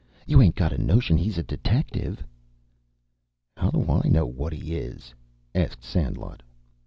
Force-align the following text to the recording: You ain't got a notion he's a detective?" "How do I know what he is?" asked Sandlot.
You 0.25 0.41
ain't 0.41 0.55
got 0.55 0.73
a 0.73 0.79
notion 0.79 1.15
he's 1.15 1.37
a 1.37 1.43
detective?" 1.43 2.25
"How 3.55 3.69
do 3.69 3.85
I 3.87 4.07
know 4.07 4.25
what 4.25 4.51
he 4.51 4.73
is?" 4.73 5.13
asked 5.53 5.83
Sandlot. 5.83 6.41